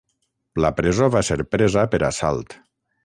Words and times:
La 0.63 0.71
presó 0.79 1.09
va 1.17 1.23
ser 1.27 1.37
presa 1.57 1.85
per 1.93 2.01
assalt. 2.09 2.57